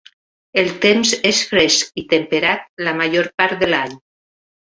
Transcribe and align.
El 0.61 0.69
temps 0.85 1.11
és 1.31 1.41
fresc 1.49 2.01
i 2.03 2.05
temperat 2.15 2.65
la 2.87 2.93
major 3.03 3.31
part 3.43 3.61
de 3.65 3.69
l'any. 3.75 3.93